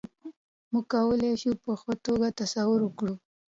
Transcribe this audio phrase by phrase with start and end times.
[0.71, 3.13] موږ کولای شو په ښه توګه تصور وکړو.